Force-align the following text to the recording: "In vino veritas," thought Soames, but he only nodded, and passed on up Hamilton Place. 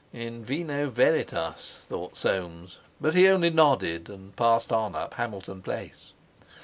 "In 0.13 0.43
vino 0.43 0.89
veritas," 0.89 1.77
thought 1.87 2.17
Soames, 2.17 2.79
but 2.99 3.13
he 3.13 3.27
only 3.27 3.51
nodded, 3.51 4.09
and 4.09 4.35
passed 4.35 4.71
on 4.71 4.95
up 4.95 5.13
Hamilton 5.13 5.61
Place. 5.61 6.13